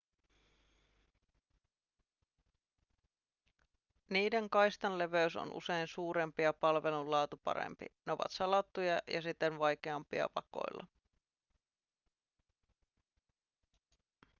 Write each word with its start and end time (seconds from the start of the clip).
niiden 4.09 4.49
kaistanleveys 4.49 5.35
on 5.35 5.51
usein 5.53 5.87
suurempi 5.87 6.43
ja 6.43 6.53
palvelun 6.53 7.11
laatu 7.11 7.37
parempi 7.43 7.85
ne 8.05 8.11
ovat 8.13 8.31
salattuja 8.31 9.01
ja 9.07 9.21
siten 9.21 9.59
vaikeampia 9.59 10.29
vakoilla 10.35 10.87